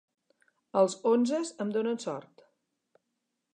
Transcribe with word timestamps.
Els 0.81 0.95
onzes 1.11 1.53
em 1.65 1.75
donen 1.77 2.01
sort. 2.07 2.45